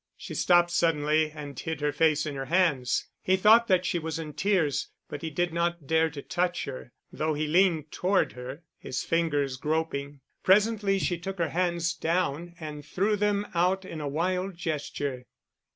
She 0.17 0.33
stopped 0.33 0.71
suddenly, 0.71 1.29
and 1.29 1.59
hid 1.59 1.79
her 1.79 1.91
face 1.91 2.25
in 2.25 2.33
her 2.33 2.45
hands. 2.45 3.05
He 3.21 3.37
thought 3.37 3.67
that 3.67 3.85
she 3.85 3.99
was 3.99 4.17
in 4.17 4.33
tears 4.33 4.87
but 5.07 5.21
he 5.21 5.29
did 5.29 5.53
not 5.53 5.85
dare 5.85 6.09
to 6.09 6.23
touch 6.23 6.65
her, 6.65 6.91
though 7.11 7.35
he 7.35 7.45
leaned 7.45 7.91
toward 7.91 8.31
her, 8.31 8.63
his 8.79 9.03
fingers 9.03 9.57
groping. 9.57 10.21
Presently 10.41 10.97
she 10.97 11.19
took 11.19 11.37
her 11.37 11.49
hands 11.49 11.93
down 11.93 12.55
and 12.59 12.83
threw 12.83 13.15
them 13.15 13.45
out 13.53 13.85
in 13.85 14.01
a 14.01 14.07
wild 14.09 14.55
gesture. 14.57 15.27